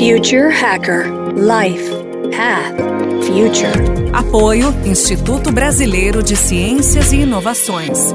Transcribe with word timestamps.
Future 0.00 0.48
Hacker 0.48 1.12
Life 1.36 1.90
Path 2.34 2.74
Future. 3.26 4.14
Apoio 4.14 4.68
Instituto 4.86 5.52
Brasileiro 5.52 6.22
de 6.22 6.34
Ciências 6.36 7.12
e 7.12 7.16
Inovações. 7.16 8.14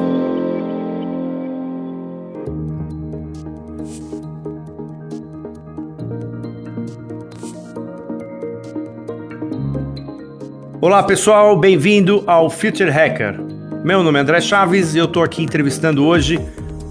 Olá 10.81 11.04
pessoal, 11.04 11.56
bem-vindo 11.56 12.24
ao 12.26 12.49
Future 12.49 12.90
Hacker. 12.90 13.40
Meu 13.83 14.02
nome 14.02 14.17
é 14.17 14.24
André 14.24 14.42
Chaves 14.42 14.96
e 14.96 14.97
eu 14.97 15.06
estou 15.06 15.22
aqui 15.22 15.44
entrevistando 15.44 16.04
hoje 16.04 16.40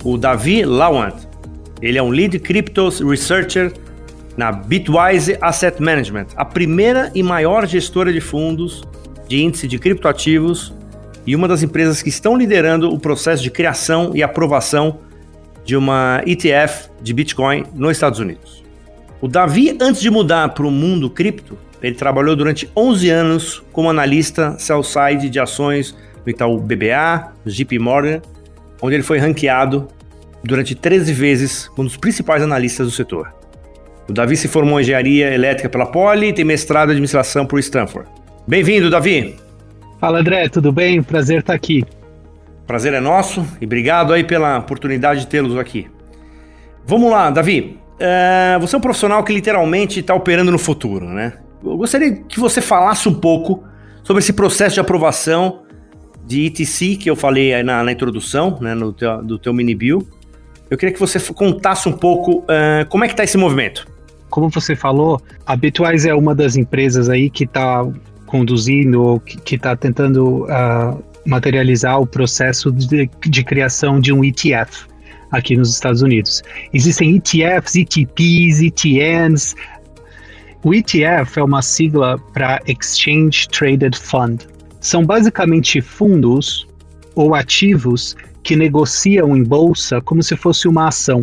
o 0.04 0.16
Davi 0.16 0.64
Lawand. 0.64 1.16
Ele 1.82 1.98
é 1.98 2.02
um 2.02 2.10
Lead 2.10 2.38
Cryptos 2.38 3.00
Researcher 3.00 3.72
na 4.36 4.50
Bitwise 4.50 5.36
Asset 5.40 5.80
Management, 5.80 6.26
a 6.36 6.44
primeira 6.44 7.10
e 7.14 7.22
maior 7.22 7.66
gestora 7.66 8.12
de 8.12 8.20
fundos 8.20 8.82
de 9.28 9.42
índice 9.42 9.66
de 9.66 9.78
criptoativos 9.78 10.72
e 11.26 11.34
uma 11.34 11.48
das 11.48 11.62
empresas 11.62 12.02
que 12.02 12.08
estão 12.08 12.36
liderando 12.36 12.92
o 12.92 12.98
processo 12.98 13.42
de 13.42 13.50
criação 13.50 14.12
e 14.14 14.22
aprovação 14.22 14.98
de 15.64 15.76
uma 15.76 16.22
ETF 16.26 16.90
de 17.00 17.14
Bitcoin 17.14 17.64
nos 17.74 17.92
Estados 17.92 18.18
Unidos. 18.18 18.62
O 19.20 19.28
Davi, 19.28 19.76
antes 19.80 20.02
de 20.02 20.10
mudar 20.10 20.50
para 20.50 20.66
o 20.66 20.70
mundo 20.70 21.08
cripto, 21.08 21.56
ele 21.82 21.94
trabalhou 21.94 22.36
durante 22.36 22.70
11 22.76 23.10
anos 23.10 23.62
como 23.72 23.88
analista 23.88 24.56
sell-side 24.58 25.30
de 25.30 25.40
ações 25.40 25.96
no 26.24 26.30
Itaú 26.30 26.58
BBA, 26.58 27.32
JP 27.46 27.78
Morgan, 27.78 28.20
onde 28.82 28.96
ele 28.96 29.02
foi 29.02 29.18
ranqueado 29.18 29.88
durante 30.42 30.74
13 30.74 31.12
vezes 31.12 31.68
como 31.68 31.82
um 31.82 31.86
dos 31.86 31.96
principais 31.96 32.42
analistas 32.42 32.86
do 32.86 32.92
setor. 32.92 33.32
O 34.08 34.12
Davi 34.12 34.36
se 34.36 34.48
formou 34.48 34.78
em 34.78 34.82
engenharia 34.82 35.32
elétrica 35.32 35.68
pela 35.68 35.86
Poli 35.86 36.28
e 36.28 36.32
tem 36.32 36.44
mestrado 36.44 36.88
em 36.88 36.92
administração 36.92 37.46
por 37.46 37.58
Stanford. 37.58 38.08
Bem-vindo, 38.46 38.90
Davi! 38.90 39.36
Fala, 39.98 40.20
André, 40.20 40.46
tudo 40.50 40.70
bem? 40.70 41.02
Prazer 41.02 41.38
estar 41.40 41.54
aqui. 41.54 41.82
Prazer 42.66 42.92
é 42.92 43.00
nosso 43.00 43.46
e 43.60 43.64
obrigado 43.64 44.12
aí 44.12 44.22
pela 44.22 44.58
oportunidade 44.58 45.20
de 45.20 45.26
tê-los 45.26 45.56
aqui. 45.56 45.86
Vamos 46.86 47.10
lá, 47.10 47.30
Davi. 47.30 47.78
Uh, 47.94 48.60
você 48.60 48.74
é 48.74 48.78
um 48.78 48.80
profissional 48.82 49.24
que 49.24 49.32
literalmente 49.32 50.00
está 50.00 50.14
operando 50.14 50.50
no 50.50 50.58
futuro, 50.58 51.06
né? 51.06 51.34
Eu 51.64 51.78
gostaria 51.78 52.12
que 52.12 52.38
você 52.38 52.60
falasse 52.60 53.08
um 53.08 53.14
pouco 53.14 53.64
sobre 54.02 54.22
esse 54.22 54.34
processo 54.34 54.74
de 54.74 54.80
aprovação 54.80 55.62
de 56.26 56.44
ETC 56.44 56.96
que 56.96 57.08
eu 57.08 57.16
falei 57.16 57.62
na, 57.62 57.82
na 57.82 57.92
introdução, 57.92 58.58
né, 58.60 58.74
no 58.74 58.92
teu, 58.92 59.22
do 59.22 59.38
teu 59.38 59.54
mini 59.54 59.74
bill. 59.74 60.06
Eu 60.68 60.76
queria 60.76 60.92
que 60.92 61.00
você 61.00 61.18
contasse 61.32 61.88
um 61.88 61.92
pouco 61.92 62.40
uh, 62.40 62.86
como 62.90 63.04
é 63.04 63.06
que 63.06 63.14
está 63.14 63.24
esse 63.24 63.38
movimento. 63.38 63.93
Como 64.34 64.50
você 64.50 64.74
falou, 64.74 65.22
a 65.46 65.54
Bitwise 65.54 66.08
é 66.08 66.14
uma 66.14 66.34
das 66.34 66.56
empresas 66.56 67.08
aí 67.08 67.30
que 67.30 67.44
está 67.44 67.86
conduzindo, 68.26 69.22
que 69.24 69.54
está 69.54 69.76
tentando 69.76 70.42
uh, 70.46 71.00
materializar 71.24 72.00
o 72.00 72.04
processo 72.04 72.72
de, 72.72 73.08
de 73.28 73.44
criação 73.44 74.00
de 74.00 74.12
um 74.12 74.24
ETF 74.24 74.86
aqui 75.30 75.56
nos 75.56 75.70
Estados 75.70 76.02
Unidos. 76.02 76.42
Existem 76.72 77.14
ETFs, 77.14 77.76
ETPs, 77.76 78.60
ETNs, 78.60 79.54
o 80.64 80.74
ETF 80.74 81.38
é 81.38 81.44
uma 81.44 81.62
sigla 81.62 82.18
para 82.32 82.60
Exchange 82.66 83.48
Traded 83.50 83.96
Fund. 83.96 84.48
São 84.80 85.06
basicamente 85.06 85.80
fundos 85.80 86.66
ou 87.14 87.36
ativos 87.36 88.16
que 88.42 88.56
negociam 88.56 89.36
em 89.36 89.44
bolsa 89.44 90.00
como 90.00 90.24
se 90.24 90.36
fosse 90.36 90.66
uma 90.66 90.88
ação. 90.88 91.22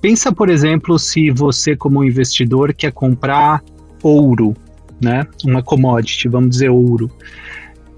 Pensa, 0.00 0.32
por 0.32 0.48
exemplo, 0.48 0.98
se 0.98 1.30
você 1.30 1.76
como 1.76 2.04
investidor 2.04 2.72
quer 2.72 2.92
comprar 2.92 3.62
ouro, 4.02 4.56
né? 5.00 5.26
Uma 5.44 5.62
commodity, 5.62 6.28
vamos 6.28 6.50
dizer 6.50 6.70
ouro. 6.70 7.10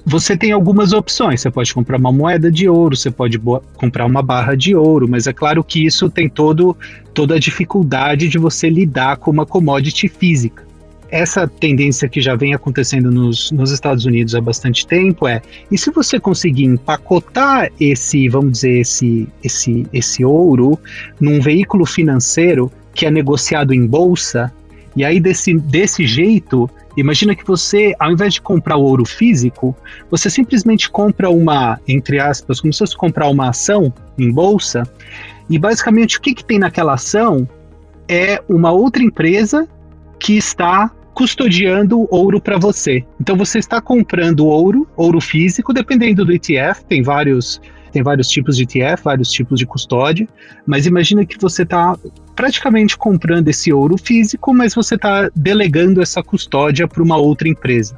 Você 0.05 0.37
tem 0.37 0.51
algumas 0.51 0.93
opções. 0.93 1.41
Você 1.41 1.51
pode 1.51 1.73
comprar 1.73 1.99
uma 1.99 2.11
moeda 2.11 2.51
de 2.51 2.69
ouro, 2.69 2.97
você 2.97 3.11
pode 3.11 3.39
comprar 3.77 4.05
uma 4.05 4.21
barra 4.21 4.57
de 4.57 4.75
ouro, 4.75 5.09
mas 5.09 5.29
é 5.29 5.33
claro 5.33 5.63
que 5.63 5.87
isso 5.87 6.11
tem 6.11 6.29
todo, 6.29 6.77
toda 7.15 7.37
a 7.37 7.39
dificuldade 7.39 8.29
de 8.29 8.37
você 8.37 8.69
lidar 8.69 9.19
com 9.19 9.31
uma 9.31 9.47
commodity 9.47 10.09
física 10.09 10.72
essa 11.13 11.47
tendência 11.47 12.09
que 12.09 12.23
já 12.23 12.35
vem 12.35 12.55
acontecendo 12.55 13.11
nos, 13.11 13.51
nos 13.53 13.71
Estados 13.71 14.07
Unidos 14.07 14.35
há 14.35 14.41
bastante 14.41 14.87
tempo 14.87 15.29
é: 15.29 15.43
e 15.71 15.77
se 15.77 15.91
você 15.91 16.19
conseguir 16.19 16.65
empacotar 16.65 17.71
esse, 17.79 18.29
vamos 18.31 18.53
dizer, 18.53 18.81
esse, 18.81 19.29
esse, 19.45 19.87
esse 19.93 20.25
ouro 20.25 20.79
num 21.21 21.39
veículo 21.39 21.85
financeiro 21.85 22.73
que 22.95 23.05
é 23.05 23.11
negociado 23.11 23.75
em 23.75 23.87
bolsa, 23.87 24.51
e 24.97 25.05
aí 25.05 25.21
desse, 25.21 25.53
desse 25.55 26.07
jeito, 26.07 26.69
imagina 26.97 27.37
que 27.37 27.47
você, 27.47 27.95
ao 27.99 28.11
invés 28.11 28.35
de 28.35 28.41
comprar 28.41 28.79
o 28.79 28.83
ouro 28.83 29.05
físico, 29.05 29.77
você 30.11 30.31
simplesmente 30.31 30.91
compra 30.91 31.29
uma, 31.29 31.79
entre 31.87 32.21
aspas, 32.21 32.59
como 32.59 32.73
se 32.73 32.79
fosse 32.79 32.97
comprar 32.97 33.29
uma 33.29 33.51
ação 33.51 33.93
em 34.19 34.33
bolsa, 34.33 34.83
e 35.49 35.59
basicamente 35.59 36.17
o 36.17 36.23
que, 36.23 36.35
que 36.35 36.45
tem 36.45 36.59
naquela 36.59 36.95
ação 36.95 37.47
é 38.09 38.43
uma 38.49 38.73
outra 38.73 39.03
empresa 39.03 39.69
que 40.19 40.37
está 40.37 40.91
custodiando 41.15 42.07
ouro 42.11 42.41
para 42.41 42.59
você. 42.59 43.05
Então 43.21 43.37
você 43.37 43.59
está 43.59 43.81
comprando 43.81 44.47
ouro, 44.47 44.87
ouro 44.97 45.21
físico, 45.21 45.73
dependendo 45.73 46.25
do 46.25 46.33
ETF, 46.33 46.85
tem 46.85 47.03
vários 47.03 47.61
tem 47.93 48.03
vários 48.03 48.29
tipos 48.29 48.57
de 48.57 48.63
ETF, 48.63 49.05
vários 49.05 49.31
tipos 49.31 49.59
de 49.59 49.67
custódia, 49.67 50.27
mas 50.67 50.87
imagina 50.87 51.27
que 51.27 51.39
você 51.39 51.63
está 51.63 51.95
praticamente 52.35 52.97
comprando 52.97 53.47
esse 53.49 53.71
ouro 53.71 53.99
físico, 53.99 54.55
mas 54.55 54.75
você 54.75 54.95
está 54.95 55.29
delegando 55.37 56.01
essa 56.01 56.23
custódia 56.23 56.89
para 56.89 57.03
uma 57.03 57.19
outra 57.19 57.49
empresa. 57.49 57.95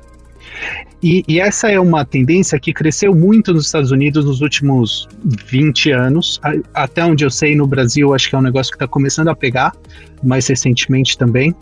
E, 1.01 1.23
e, 1.29 1.39
essa 1.39 1.71
é 1.71 1.79
uma 1.79 2.05
tendência 2.05 2.59
que 2.59 2.73
cresceu 2.73 3.15
muito 3.15 3.53
nos 3.53 3.67
Estados 3.67 3.93
Unidos 3.93 4.25
nos 4.25 4.41
últimos 4.41 5.07
20 5.25 5.91
anos. 5.91 6.41
Até 6.73 7.05
onde 7.05 7.25
eu 7.25 7.31
sei, 7.31 7.55
no 7.55 7.67
Brasil, 7.67 8.15
acho 8.15 8.29
que 8.29 8.35
é 8.35 8.39
um 8.39 8.43
negócio 8.43 8.73
que 8.73 8.77
está 8.77 8.89
começando 8.89 9.29
a 9.29 9.37
pegar, 9.37 9.73
mais 10.23 10.47
recentemente 10.47 11.17
também 11.17 11.55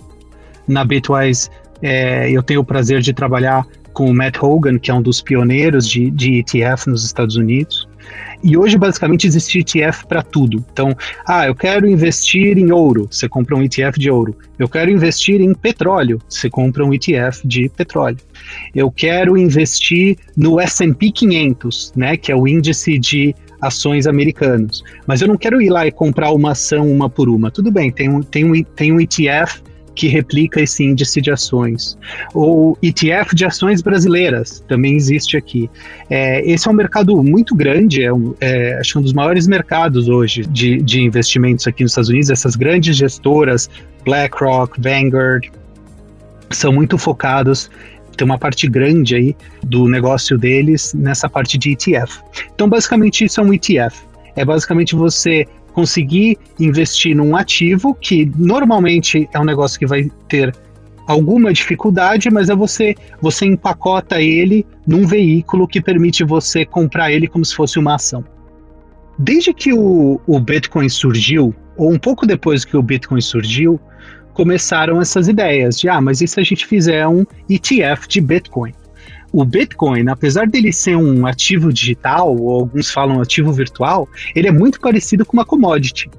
na 0.67 0.85
Bitwise 0.85 1.51
é, 1.83 2.31
eu 2.31 2.43
tenho 2.43 2.61
o 2.61 2.65
prazer 2.65 3.01
de 3.01 3.13
trabalhar 3.13 3.67
com 3.93 4.07
o 4.07 4.15
Matt 4.15 4.39
Hogan, 4.41 4.79
que 4.79 4.91
é 4.91 4.95
um 4.95 5.03
dos 5.03 5.21
pioneiros 5.21 5.87
de, 5.87 6.11
de 6.11 6.39
ETF 6.39 6.89
nos 6.89 7.05
Estados 7.05 7.37
Unidos. 7.37 7.89
E 8.43 8.57
hoje, 8.57 8.77
basicamente, 8.77 9.27
existe 9.27 9.61
ETF 9.61 10.07
para 10.07 10.23
tudo. 10.23 10.65
Então, 10.73 10.97
ah, 11.27 11.47
eu 11.47 11.55
quero 11.55 11.89
investir 11.89 12.59
em 12.59 12.73
ouro, 12.73 13.07
você 13.11 13.29
compra 13.29 13.55
um 13.55 13.63
ETF 13.63 13.99
de 13.99 14.11
ouro. 14.11 14.37
Eu 14.59 14.69
quero 14.69 14.91
investir 14.91 15.41
em 15.41 15.55
petróleo, 15.55 16.21
você 16.29 16.51
compra 16.51 16.85
um 16.85 16.93
ETF 16.93 17.47
de 17.47 17.69
petróleo. 17.69 18.19
Eu 18.75 18.91
quero 18.91 19.37
investir 19.37 20.17
no 20.37 20.59
S&P 20.59 21.13
500, 21.13 21.93
né, 21.95 22.17
que 22.17 22.33
é 22.33 22.37
o 22.37 22.49
índice 22.49 22.99
de 22.99 23.35
ações 23.61 24.09
americanos. 24.09 24.83
Mas 25.07 25.23
eu 25.23 25.29
não 25.29 25.37
quero 25.37 25.63
ir 25.63 25.71
lá 25.71 25.87
e 25.87 25.93
comprar 25.93 26.33
uma 26.33 26.51
ação 26.51 26.91
uma 26.91 27.09
por 27.09 27.29
uma. 27.29 27.51
Tudo 27.51 27.71
bem, 27.71 27.93
tem 27.93 28.09
um, 28.09 28.21
tem 28.21 28.45
um, 28.45 28.63
tem 28.65 28.93
um 28.93 29.01
ETF 29.01 29.63
que 29.95 30.09
replica 30.09 30.61
esse 30.61 30.85
índice 30.85 31.21
de 31.21 31.31
ações. 31.31 31.99
O 32.35 32.77
ETF 32.83 33.35
de 33.35 33.45
ações 33.45 33.83
brasileiras 33.83 34.65
também 34.67 34.97
existe 34.97 35.37
aqui. 35.37 35.71
É, 36.09 36.41
esse 36.51 36.67
é 36.69 36.71
um 36.71 36.75
mercado 36.75 37.23
muito 37.23 37.55
grande, 37.55 38.03
é, 38.03 38.13
um, 38.13 38.35
é 38.41 38.79
acho 38.79 38.99
um 38.99 39.03
dos 39.03 39.13
maiores 39.13 39.47
mercados 39.47 40.09
hoje 40.09 40.43
de, 40.47 40.81
de 40.83 41.03
investimentos 41.03 41.67
aqui 41.67 41.83
nos 41.83 41.93
Estados 41.93 42.11
Unidos. 42.11 42.31
Essas 42.31 42.57
grandes 42.57 42.97
gestoras, 42.97 43.69
BlackRock, 44.05 44.81
Vanguard, 44.81 45.51
são 46.51 46.73
muito 46.73 46.99
focados 46.99 47.71
tem 48.17 48.25
uma 48.27 48.39
parte 48.39 48.69
grande 48.69 49.15
aí 49.15 49.37
do 49.65 49.89
negócio 49.89 50.37
deles 50.39 50.93
nessa 50.95 51.29
parte 51.29 51.57
de 51.57 51.73
ETF. 51.73 52.21
Então, 52.55 52.69
basicamente, 52.69 53.25
isso 53.25 53.41
é 53.41 53.45
um 53.45 53.53
ETF. 53.53 53.97
É 54.37 54.45
basicamente 54.45 54.95
você 54.95 55.47
conseguir 55.73 56.39
investir 56.59 57.17
num 57.17 57.37
ativo 57.37 57.95
que 57.95 58.31
normalmente 58.37 59.29
é 59.33 59.41
um 59.41 59.45
negócio 59.45 59.79
que 59.79 59.87
vai 59.87 60.11
ter 60.29 60.55
alguma 61.07 61.53
dificuldade, 61.53 62.31
mas 62.31 62.49
é 62.49 62.55
você 62.55 62.95
você 63.21 63.47
empacota 63.47 64.21
ele 64.21 64.65
num 64.87 65.07
veículo 65.07 65.67
que 65.67 65.81
permite 65.81 66.25
você 66.25 66.65
comprar 66.65 67.13
ele 67.13 67.27
como 67.27 67.45
se 67.45 67.55
fosse 67.55 67.79
uma 67.79 67.95
ação. 67.95 68.25
Desde 69.19 69.53
que 69.53 69.73
o, 69.73 70.21
o 70.27 70.41
Bitcoin 70.41 70.89
surgiu, 70.89 71.55
ou 71.77 71.93
um 71.93 71.99
pouco 71.99 72.27
depois 72.27 72.65
que 72.65 72.77
o 72.77 72.83
Bitcoin 72.83 73.21
surgiu, 73.21 73.81
começaram 74.33 75.01
essas 75.01 75.29
ideias 75.29 75.79
de 75.79 75.89
ah, 75.89 76.01
mas 76.01 76.21
e 76.21 76.29
se 76.29 76.41
a 76.41 76.43
gente 76.43 76.67
fizer 76.67 77.07
um 77.07 77.25
ETF 77.49 78.09
de 78.09 78.21
Bitcoin? 78.21 78.73
O 79.33 79.45
Bitcoin, 79.45 80.09
apesar 80.09 80.47
dele 80.47 80.73
ser 80.73 80.97
um 80.97 81.27
ativo 81.27 81.73
digital, 81.73 82.37
ou 82.37 82.51
alguns 82.61 82.91
falam 82.91 83.21
ativo 83.21 83.53
virtual, 83.53 84.07
ele 84.35 84.49
é 84.49 84.53
muito 84.53 84.79
parecido 84.79 85.25
com 85.25 85.37
uma 85.37 85.45
commodity. 85.45 86.11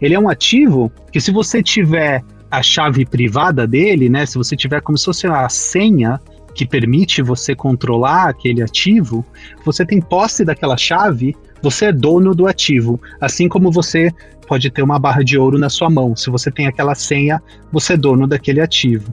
Ele 0.00 0.14
é 0.14 0.18
um 0.18 0.28
ativo 0.28 0.90
que 1.10 1.20
se 1.20 1.32
você 1.32 1.62
tiver 1.62 2.22
a 2.50 2.62
chave 2.62 3.04
privada 3.04 3.66
dele, 3.66 4.08
né, 4.08 4.26
se 4.26 4.38
você 4.38 4.54
tiver 4.54 4.80
como 4.80 4.96
se 4.96 5.06
fosse 5.06 5.26
a 5.26 5.48
senha 5.48 6.20
que 6.54 6.66
permite 6.66 7.22
você 7.22 7.54
controlar 7.54 8.28
aquele 8.28 8.62
ativo, 8.62 9.24
você 9.64 9.84
tem 9.84 10.00
posse 10.00 10.44
daquela 10.44 10.76
chave 10.76 11.34
Você 11.62 11.86
é 11.86 11.92
dono 11.92 12.34
do 12.34 12.46
ativo, 12.46 13.00
assim 13.20 13.48
como 13.48 13.70
você 13.70 14.10
pode 14.46 14.68
ter 14.70 14.82
uma 14.82 14.98
barra 14.98 15.22
de 15.22 15.38
ouro 15.38 15.56
na 15.58 15.70
sua 15.70 15.88
mão. 15.88 16.14
Se 16.14 16.28
você 16.28 16.50
tem 16.50 16.66
aquela 16.66 16.94
senha, 16.94 17.40
você 17.72 17.94
é 17.94 17.96
dono 17.96 18.26
daquele 18.26 18.60
ativo 18.60 19.12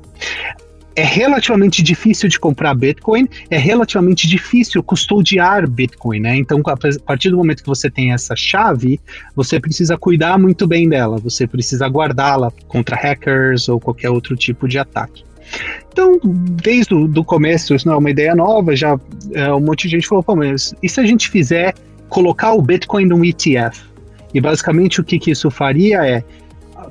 é 1.00 1.04
relativamente 1.04 1.82
difícil 1.82 2.28
de 2.28 2.38
comprar 2.38 2.74
Bitcoin, 2.74 3.26
é 3.50 3.58
relativamente 3.58 4.28
difícil 4.28 4.84
custodiar 4.84 5.66
Bitcoin, 5.66 6.20
né? 6.20 6.36
Então, 6.36 6.62
a 6.66 6.78
partir 7.06 7.30
do 7.30 7.38
momento 7.38 7.64
que 7.64 7.70
você 7.70 7.90
tem 7.90 8.12
essa 8.12 8.36
chave, 8.36 9.00
você 9.34 9.62
precisa 9.62 9.98
cuidar 9.98 10.38
muito 10.38 10.68
bem 10.68 10.90
dela, 10.90 11.18
você 11.18 11.48
precisa 11.48 11.88
guardá-la 11.88 12.52
contra 12.68 12.98
hackers 12.98 13.70
ou 13.70 13.80
qualquer 13.80 14.10
outro 14.10 14.36
tipo 14.36 14.68
de 14.68 14.78
ataque. 14.78 15.24
Então, 15.90 16.20
desde 16.22 16.94
o 16.94 17.24
começo, 17.24 17.74
isso 17.74 17.88
não 17.88 17.96
é 17.96 17.98
uma 17.98 18.12
ideia 18.12 18.36
nova, 18.36 18.76
já 18.76 19.00
é, 19.32 19.54
um 19.54 19.62
monte 19.62 19.84
de 19.84 19.92
gente 19.96 20.08
falou, 20.08 20.22
pô, 20.22 20.36
mas 20.36 20.76
e 20.84 20.90
se 20.90 21.00
a 21.00 21.06
gente 21.06 21.30
fizer 21.30 21.76
colocar 22.10 22.52
o 22.52 22.62
Bitcoin 22.62 23.06
num 23.06 23.24
ETF? 23.24 23.88
E 24.34 24.42
basicamente 24.42 25.00
o 25.00 25.04
que, 25.04 25.18
que 25.18 25.32
isso 25.32 25.50
faria 25.50 26.06
é 26.06 26.24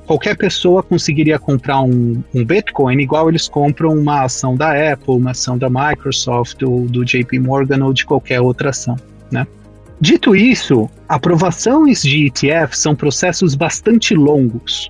qualquer 0.05 0.35
pessoa 0.35 0.81
conseguiria 0.81 1.37
comprar 1.39 1.81
um, 1.81 2.23
um, 2.33 2.45
Bitcoin 2.45 2.99
igual 2.99 3.29
eles 3.29 3.47
compram 3.47 3.93
uma 3.93 4.23
ação 4.23 4.55
da 4.55 4.71
Apple, 4.93 5.15
uma 5.15 5.31
ação 5.31 5.57
da 5.57 5.69
Microsoft 5.69 6.61
ou 6.63 6.85
do 6.87 7.05
JP 7.05 7.39
Morgan 7.39 7.83
ou 7.85 7.93
de 7.93 8.05
qualquer 8.05 8.41
outra 8.41 8.69
ação, 8.69 8.95
né? 9.31 9.45
Dito 10.01 10.35
isso, 10.35 10.89
aprovações 11.07 12.01
de 12.01 12.27
ETF 12.27 12.77
são 12.77 12.95
processos 12.95 13.53
bastante 13.53 14.15
longos. 14.15 14.89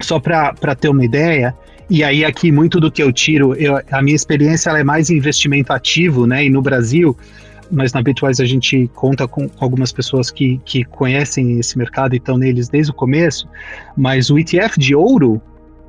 Só 0.00 0.20
para 0.20 0.74
ter 0.74 0.88
uma 0.88 1.04
ideia, 1.04 1.54
e 1.88 2.04
aí 2.04 2.24
aqui 2.24 2.52
muito 2.52 2.78
do 2.78 2.90
que 2.90 3.02
eu 3.02 3.12
tiro, 3.12 3.54
eu, 3.54 3.80
a 3.90 4.02
minha 4.02 4.16
experiência 4.16 4.70
é 4.70 4.84
mais 4.84 5.08
investimento 5.08 5.72
ativo, 5.72 6.26
né? 6.26 6.44
E 6.44 6.50
no 6.50 6.60
Brasil, 6.60 7.16
mas 7.72 7.92
na 7.92 8.02
Bitwise 8.02 8.42
a 8.42 8.46
gente 8.46 8.88
conta 8.94 9.26
com, 9.26 9.48
algumas 9.58 9.90
pessoas 9.90 10.30
que, 10.30 10.60
que 10.64 10.84
conhecem 10.84 11.58
esse 11.58 11.76
mercado 11.78 12.14
e 12.14 12.18
estão 12.18 12.36
neles 12.36 12.68
desde 12.68 12.92
o 12.92 12.94
começo, 12.94 13.48
mas 13.96 14.30
o 14.30 14.38
ETF 14.38 14.78
de 14.78 14.94
ouro, 14.94 15.40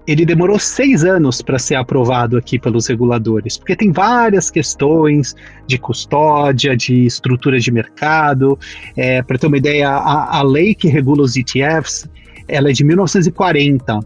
ele 0.08 0.26
demorou 0.26 0.58
seis 0.58 1.04
anos 1.04 1.42
para 1.42 1.60
ser 1.60 1.76
aprovado 1.76 2.38
aqui 2.38 2.58
pelos 2.58 2.88
reguladores, 2.88 3.58
porque 3.58 3.76
tem 3.76 3.92
várias 3.92 4.50
questões 4.50 5.36
de 5.68 5.78
custódia, 5.78 6.76
de 6.76 7.06
estrutura 7.06 7.60
de 7.60 7.72
mercado. 7.72 8.58
É, 8.96 9.22
para 9.22 9.38
ter 9.38 9.48
uma 9.48 9.58
ideia, 9.58 9.90
a, 9.90 10.40
a 10.40 10.42
lei 10.42 10.74
que 10.74 10.88
regula 10.88 11.24
os 11.24 11.36
ETFs, 11.36 12.10
ela 12.48 12.70
é 12.70 12.74
de 12.74 12.84
1940. 12.84 14.00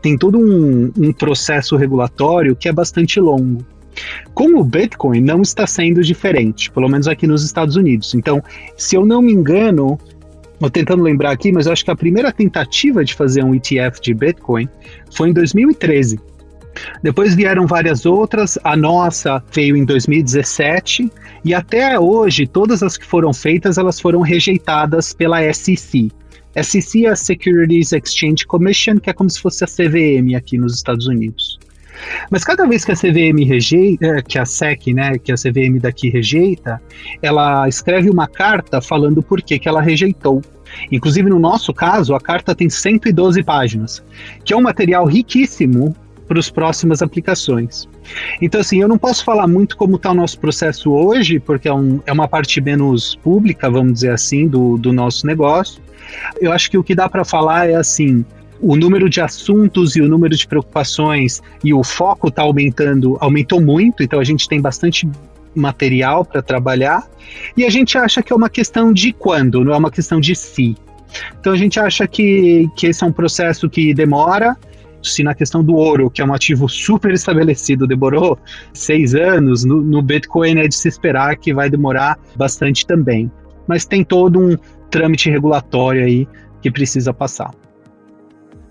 Tem 0.00 0.16
todo 0.16 0.38
um, 0.38 0.90
um 0.96 1.12
processo 1.12 1.76
regulatório 1.76 2.56
que 2.56 2.68
é 2.68 2.72
bastante 2.72 3.20
longo. 3.20 3.64
Com 4.34 4.58
o 4.58 4.64
Bitcoin 4.64 5.20
não 5.20 5.42
está 5.42 5.66
sendo 5.66 6.02
diferente, 6.02 6.70
pelo 6.70 6.88
menos 6.88 7.08
aqui 7.08 7.26
nos 7.26 7.44
Estados 7.44 7.76
Unidos. 7.76 8.14
Então, 8.14 8.42
se 8.76 8.96
eu 8.96 9.04
não 9.04 9.20
me 9.22 9.32
engano, 9.32 9.98
Estou 10.60 10.68
tentando 10.68 11.02
lembrar 11.02 11.30
aqui, 11.30 11.50
mas 11.50 11.64
eu 11.64 11.72
acho 11.72 11.82
que 11.82 11.90
a 11.90 11.96
primeira 11.96 12.30
tentativa 12.30 13.02
de 13.02 13.14
fazer 13.14 13.42
um 13.42 13.54
ETF 13.54 13.98
de 13.98 14.12
Bitcoin 14.12 14.68
foi 15.10 15.30
em 15.30 15.32
2013. 15.32 16.20
Depois 17.02 17.34
vieram 17.34 17.66
várias 17.66 18.04
outras, 18.04 18.58
a 18.62 18.76
nossa 18.76 19.42
veio 19.54 19.74
em 19.74 19.86
2017 19.86 21.10
e 21.46 21.54
até 21.54 21.98
hoje 21.98 22.46
todas 22.46 22.82
as 22.82 22.98
que 22.98 23.06
foram 23.06 23.32
feitas 23.32 23.78
elas 23.78 23.98
foram 23.98 24.20
rejeitadas 24.20 25.14
pela 25.14 25.40
SEC. 25.50 26.12
SEC 26.62 27.06
é 27.06 27.08
a 27.08 27.16
Securities 27.16 27.92
Exchange 27.92 28.46
Commission, 28.46 28.98
que 28.98 29.08
é 29.08 29.14
como 29.14 29.30
se 29.30 29.40
fosse 29.40 29.64
a 29.64 29.66
CVM 29.66 30.36
aqui 30.36 30.58
nos 30.58 30.74
Estados 30.74 31.06
Unidos. 31.06 31.58
Mas 32.30 32.44
cada 32.44 32.66
vez 32.66 32.84
que 32.84 32.92
a 32.92 32.96
CVM 32.96 33.44
rejeita, 33.46 34.06
é, 34.06 34.22
que 34.22 34.38
a 34.38 34.44
SEC, 34.44 34.92
né, 34.92 35.18
que 35.18 35.32
a 35.32 35.34
CVM 35.34 35.78
daqui 35.80 36.08
rejeita, 36.08 36.80
ela 37.22 37.68
escreve 37.68 38.10
uma 38.10 38.26
carta 38.26 38.80
falando 38.80 39.22
por 39.22 39.42
que, 39.42 39.58
que 39.58 39.68
ela 39.68 39.80
rejeitou. 39.80 40.42
Inclusive, 40.90 41.28
no 41.28 41.38
nosso 41.38 41.72
caso, 41.72 42.14
a 42.14 42.20
carta 42.20 42.54
tem 42.54 42.70
112 42.70 43.42
páginas, 43.42 44.02
que 44.44 44.52
é 44.52 44.56
um 44.56 44.62
material 44.62 45.04
riquíssimo 45.04 45.94
para 46.28 46.38
as 46.38 46.48
próximas 46.48 47.02
aplicações. 47.02 47.88
Então, 48.40 48.60
assim, 48.60 48.80
eu 48.80 48.86
não 48.86 48.96
posso 48.96 49.24
falar 49.24 49.48
muito 49.48 49.76
como 49.76 49.96
está 49.96 50.12
o 50.12 50.14
nosso 50.14 50.38
processo 50.38 50.92
hoje, 50.92 51.40
porque 51.40 51.66
é, 51.66 51.74
um, 51.74 52.00
é 52.06 52.12
uma 52.12 52.28
parte 52.28 52.60
menos 52.60 53.16
pública, 53.16 53.68
vamos 53.68 53.94
dizer 53.94 54.12
assim, 54.12 54.46
do, 54.46 54.78
do 54.78 54.92
nosso 54.92 55.26
negócio. 55.26 55.82
Eu 56.40 56.52
acho 56.52 56.70
que 56.70 56.78
o 56.78 56.84
que 56.84 56.94
dá 56.94 57.08
para 57.08 57.24
falar 57.24 57.68
é 57.68 57.74
assim: 57.74 58.24
o 58.60 58.76
número 58.76 59.08
de 59.08 59.20
assuntos 59.20 59.96
e 59.96 60.00
o 60.00 60.08
número 60.08 60.36
de 60.36 60.46
preocupações 60.46 61.40
e 61.64 61.72
o 61.72 61.82
foco 61.82 62.28
está 62.28 62.42
aumentando, 62.42 63.16
aumentou 63.20 63.60
muito, 63.60 64.02
então 64.02 64.20
a 64.20 64.24
gente 64.24 64.48
tem 64.48 64.60
bastante 64.60 65.08
material 65.54 66.24
para 66.24 66.42
trabalhar 66.42 67.08
e 67.56 67.64
a 67.64 67.70
gente 67.70 67.96
acha 67.98 68.22
que 68.22 68.32
é 68.32 68.36
uma 68.36 68.48
questão 68.48 68.92
de 68.92 69.12
quando, 69.12 69.64
não 69.64 69.72
é 69.72 69.76
uma 69.76 69.90
questão 69.90 70.20
de 70.20 70.34
se. 70.34 70.76
Então 71.40 71.52
a 71.52 71.56
gente 71.56 71.80
acha 71.80 72.06
que, 72.06 72.68
que 72.76 72.86
esse 72.86 73.02
é 73.02 73.06
um 73.06 73.12
processo 73.12 73.68
que 73.68 73.92
demora. 73.94 74.56
Se 75.02 75.22
na 75.22 75.34
questão 75.34 75.64
do 75.64 75.74
ouro, 75.74 76.10
que 76.10 76.20
é 76.20 76.24
um 76.24 76.34
ativo 76.34 76.68
super 76.68 77.12
estabelecido, 77.12 77.86
demorou 77.86 78.38
seis 78.74 79.14
anos, 79.14 79.64
no, 79.64 79.80
no 79.80 80.02
Bitcoin 80.02 80.58
é 80.58 80.68
de 80.68 80.74
se 80.74 80.88
esperar 80.88 81.36
que 81.36 81.54
vai 81.54 81.70
demorar 81.70 82.18
bastante 82.36 82.86
também. 82.86 83.30
Mas 83.66 83.86
tem 83.86 84.04
todo 84.04 84.38
um 84.38 84.56
trâmite 84.90 85.30
regulatório 85.30 86.04
aí 86.04 86.28
que 86.60 86.70
precisa 86.70 87.14
passar. 87.14 87.50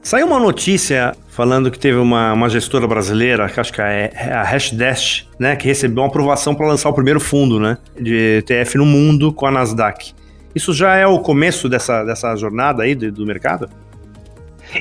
Saiu 0.01 0.27
uma 0.27 0.39
notícia 0.39 1.13
falando 1.29 1.69
que 1.69 1.77
teve 1.77 1.97
uma, 1.97 2.33
uma 2.33 2.49
gestora 2.49 2.87
brasileira, 2.87 3.49
que 3.49 3.59
acho 3.59 3.71
que 3.71 3.81
é, 3.81 4.11
é 4.15 4.33
a 4.33 4.43
Hashdash, 4.43 5.27
né, 5.37 5.55
que 5.55 5.67
recebeu 5.67 6.03
uma 6.03 6.07
aprovação 6.07 6.55
para 6.55 6.67
lançar 6.67 6.89
o 6.89 6.93
primeiro 6.93 7.19
fundo 7.19 7.59
né, 7.59 7.77
de 7.99 8.39
ETF 8.39 8.77
no 8.77 8.85
mundo 8.85 9.33
com 9.33 9.45
a 9.45 9.51
Nasdaq. 9.51 10.13
Isso 10.55 10.73
já 10.73 10.95
é 10.95 11.05
o 11.05 11.19
começo 11.19 11.69
dessa, 11.69 12.03
dessa 12.03 12.35
jornada 12.35 12.83
aí 12.83 12.95
do, 12.95 13.11
do 13.11 13.25
mercado? 13.25 13.69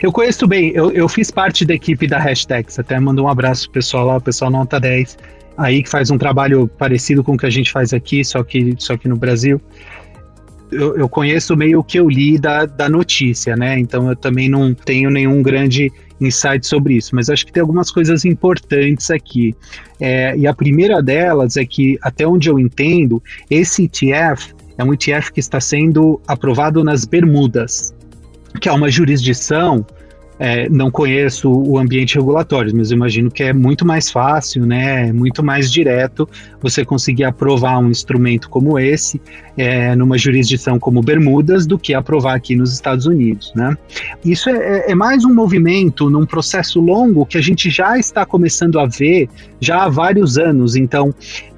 Eu 0.02 0.12
conheço 0.12 0.46
bem, 0.46 0.70
eu, 0.74 0.90
eu 0.92 1.08
fiz 1.08 1.30
parte 1.30 1.64
da 1.64 1.74
equipe 1.74 2.06
da 2.06 2.18
Hashtags, 2.18 2.78
até 2.78 2.98
mandou 3.00 3.26
um 3.26 3.28
abraço 3.28 3.64
pro 3.64 3.74
pessoal 3.74 4.06
lá, 4.06 4.16
o 4.16 4.20
pessoal 4.20 4.50
nota 4.50 4.78
10, 4.78 5.16
aí 5.56 5.82
que 5.82 5.88
faz 5.88 6.10
um 6.10 6.18
trabalho 6.18 6.68
parecido 6.78 7.24
com 7.24 7.34
o 7.34 7.36
que 7.36 7.46
a 7.46 7.50
gente 7.50 7.72
faz 7.72 7.92
aqui, 7.92 8.24
só 8.24 8.42
que, 8.42 8.74
só 8.78 8.96
que 8.96 9.08
no 9.08 9.16
Brasil 9.16 9.60
eu, 10.70 10.96
eu 10.96 11.08
conheço 11.08 11.56
meio 11.56 11.80
o 11.80 11.84
que 11.84 11.98
eu 11.98 12.08
li 12.08 12.38
da, 12.38 12.66
da 12.66 12.88
notícia, 12.88 13.56
né? 13.56 13.78
Então 13.78 14.08
eu 14.08 14.16
também 14.16 14.48
não 14.48 14.74
tenho 14.74 15.10
nenhum 15.10 15.42
grande 15.42 15.92
insight 16.20 16.66
sobre 16.66 16.94
isso, 16.94 17.14
mas 17.14 17.30
acho 17.30 17.46
que 17.46 17.52
tem 17.52 17.60
algumas 17.60 17.90
coisas 17.90 18.24
importantes 18.24 19.10
aqui. 19.10 19.54
É, 20.00 20.36
e 20.36 20.46
a 20.46 20.54
primeira 20.54 21.02
delas 21.02 21.56
é 21.56 21.64
que, 21.64 21.98
até 22.02 22.26
onde 22.26 22.48
eu 22.48 22.58
entendo, 22.58 23.22
esse 23.50 23.84
ETF 23.84 24.54
é 24.76 24.84
um 24.84 24.92
ETF 24.92 25.32
que 25.32 25.40
está 25.40 25.60
sendo 25.60 26.20
aprovado 26.26 26.82
nas 26.84 27.04
Bermudas, 27.04 27.94
que 28.60 28.68
é 28.68 28.72
uma 28.72 28.90
jurisdição 28.90 29.84
é, 30.38 30.69
não 30.69 30.90
conheço 30.90 31.50
o 31.50 31.79
ambiente 31.79 32.17
regulatório, 32.17 32.73
mas 32.75 32.90
imagino 32.90 33.31
que 33.31 33.43
é 33.43 33.52
muito 33.52 33.85
mais 33.85 34.11
fácil, 34.11 34.64
né, 34.64 35.12
muito 35.12 35.42
mais 35.42 35.71
direto 35.71 36.28
você 36.61 36.85
conseguir 36.85 37.25
aprovar 37.25 37.78
um 37.78 37.90
instrumento 37.90 38.49
como 38.49 38.78
esse 38.78 39.21
é, 39.57 39.97
numa 39.97 40.16
jurisdição 40.16 40.78
como 40.78 41.02
Bermudas 41.02 41.66
do 41.66 41.78
que 41.78 41.95
aprovar 41.95 42.37
aqui 42.37 42.54
nos 42.54 42.73
Estados 42.73 43.07
Unidos, 43.07 43.52
né? 43.54 43.76
Isso 44.25 44.49
é, 44.49 44.57
é, 44.57 44.92
é 44.92 44.95
mais 44.95 45.25
um 45.25 45.35
movimento 45.35 46.09
num 46.09 46.25
processo 46.25 46.80
longo 46.80 47.26
que 47.26 47.37
a 47.37 47.40
gente 47.40 47.68
já 47.71 47.99
está 47.99 48.25
começando 48.25 48.78
a 48.78 48.87
ver 48.87 49.28
já 49.61 49.85
há 49.85 49.88
vários 49.88 50.38
anos. 50.38 50.76
Então, 50.76 51.14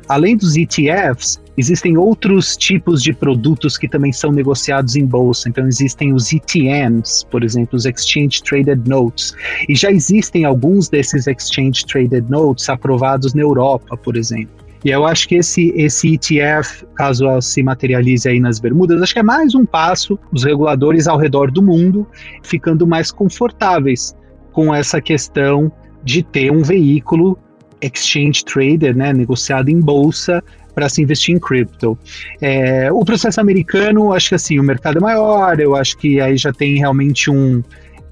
além 0.08 0.36
dos 0.36 0.56
ETFs, 0.56 1.40
Existem 1.60 1.98
outros 1.98 2.56
tipos 2.56 3.02
de 3.02 3.12
produtos 3.12 3.76
que 3.76 3.86
também 3.86 4.14
são 4.14 4.32
negociados 4.32 4.96
em 4.96 5.04
bolsa. 5.04 5.46
Então, 5.46 5.68
existem 5.68 6.14
os 6.14 6.32
ETNs, 6.32 7.22
por 7.30 7.44
exemplo, 7.44 7.76
os 7.76 7.84
Exchange 7.84 8.42
Traded 8.42 8.88
Notes. 8.88 9.34
E 9.68 9.76
já 9.76 9.92
existem 9.92 10.46
alguns 10.46 10.88
desses 10.88 11.26
Exchange 11.26 11.84
Traded 11.84 12.30
Notes 12.30 12.66
aprovados 12.70 13.34
na 13.34 13.42
Europa, 13.42 13.94
por 13.94 14.16
exemplo. 14.16 14.54
E 14.82 14.88
eu 14.88 15.04
acho 15.04 15.28
que 15.28 15.34
esse, 15.34 15.70
esse 15.76 16.14
ETF, 16.14 16.86
caso 16.94 17.26
se 17.42 17.62
materialize 17.62 18.26
aí 18.26 18.40
nas 18.40 18.58
Bermudas, 18.58 19.02
acho 19.02 19.12
que 19.12 19.18
é 19.18 19.22
mais 19.22 19.54
um 19.54 19.66
passo, 19.66 20.18
os 20.32 20.44
reguladores 20.44 21.06
ao 21.06 21.18
redor 21.18 21.50
do 21.50 21.62
mundo 21.62 22.06
ficando 22.42 22.86
mais 22.86 23.12
confortáveis 23.12 24.16
com 24.50 24.74
essa 24.74 24.98
questão 24.98 25.70
de 26.02 26.22
ter 26.22 26.50
um 26.50 26.62
veículo 26.62 27.38
exchange 27.82 28.44
traded, 28.44 28.96
né, 28.96 29.12
negociado 29.12 29.68
em 29.68 29.80
bolsa, 29.80 30.42
para 30.74 30.88
se 30.88 31.02
investir 31.02 31.34
em 31.34 31.38
cripto. 31.38 31.98
É, 32.40 32.90
o 32.92 33.04
processo 33.04 33.40
americano, 33.40 34.12
acho 34.12 34.30
que 34.30 34.34
assim, 34.34 34.58
o 34.58 34.62
mercado 34.62 34.98
é 34.98 35.00
maior, 35.00 35.58
eu 35.60 35.74
acho 35.76 35.96
que 35.96 36.20
aí 36.20 36.36
já 36.36 36.52
tem 36.52 36.78
realmente 36.78 37.30
um 37.30 37.62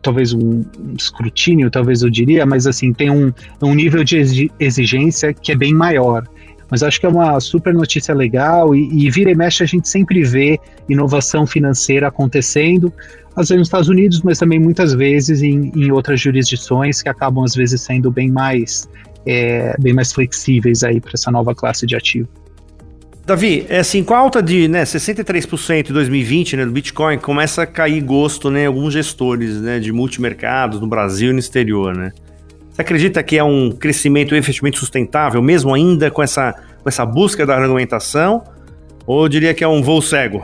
talvez 0.03 0.33
um, 0.33 0.63
escrutínio, 0.97 1.71
talvez 1.71 2.03
eu 2.03 2.11
diria, 2.11 2.47
mas 2.47 2.67
assim, 2.67 2.93
tem 2.93 3.11
um, 3.11 3.33
um 3.61 3.75
nível 3.75 4.05
de 4.05 4.51
exigência 4.59 5.33
que 5.35 5.53
é 5.53 5.57
bem 5.57 5.75
maior. 5.75 6.25
Mas 6.71 6.83
acho 6.83 7.01
que 7.01 7.07
é 7.07 7.09
uma 7.09 7.41
super 7.41 7.73
notícia 7.73 8.15
legal 8.15 8.75
e, 8.75 9.07
e 9.07 9.11
vira 9.11 9.31
e 9.31 9.35
mexe 9.35 9.63
a 9.63 9.67
gente 9.67 9.89
sempre 9.89 10.23
vê 10.23 10.61
inovação 10.89 11.47
financeira 11.47 12.09
acontecendo, 12.09 12.93
às 13.35 13.49
vezes 13.49 13.59
nos 13.59 13.69
Estados 13.69 13.89
Unidos, 13.89 14.21
mas 14.23 14.39
também 14.39 14.59
muitas 14.59 14.93
vezes 14.93 15.43
em, 15.43 15.73
em 15.75 15.91
outras 15.91 16.21
jurisdições 16.21 17.01
que 17.01 17.09
acabam 17.09 17.45
às 17.45 17.55
vezes 17.55 17.81
sendo 17.81 18.11
bem 18.11 18.31
mais, 18.31 18.89
é, 19.25 19.75
bem 19.81 19.95
mais 19.95 20.13
flexíveis 20.13 20.83
aí 20.83 21.01
para 21.01 21.13
essa 21.15 21.31
nova 21.31 21.55
classe 21.55 21.87
de 21.87 21.97
ativo. 21.97 22.29
Davi, 23.29 23.67
é 23.69 23.81
assim, 23.81 24.03
com 24.03 24.15
a 24.15 24.19
alta 24.19 24.43
de 24.43 24.69
né, 24.69 24.85
63% 24.85 25.91
em 25.91 25.93
2020 25.93 26.57
né, 26.57 26.65
do 26.65 26.73
Bitcoin, 26.73 27.19
começa 27.19 27.61
a 27.61 27.67
cair 27.67 28.01
gosto 28.01 28.51
né, 28.51 28.65
alguns 28.65 28.95
gestores 28.95 29.61
né, 29.61 29.79
de 29.79 29.93
multimercados 29.93 30.81
no 30.81 30.87
Brasil 30.87 31.29
e 31.29 31.33
no 31.35 31.39
exterior. 31.39 31.95
Né? 31.95 32.11
Você 32.71 32.81
acredita 32.81 33.23
que 33.23 33.37
é 33.37 33.45
um 33.45 33.71
crescimento 33.71 34.35
e 34.35 34.39
investimento 34.39 34.79
sustentável, 34.79 35.43
mesmo 35.43 35.75
ainda 35.75 36.11
com 36.11 36.23
essa, 36.23 36.55
com 36.83 36.89
essa 36.89 37.05
busca 37.05 37.45
da 37.45 37.55
argumentação? 37.55 38.43
Ou 39.07 39.29
diria 39.29 39.53
que 39.53 39.63
é 39.63 39.69
um 39.69 39.83
voo 39.83 40.01
cego? 40.01 40.43